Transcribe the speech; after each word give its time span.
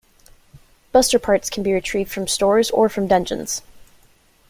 Buster 0.91 1.19
Parts 1.19 1.47
can 1.47 1.61
be 1.61 1.71
retrieved 1.73 2.09
from 2.11 2.27
stores 2.27 2.71
or 2.71 2.89
from 2.89 3.05
dungeons. 3.05 3.61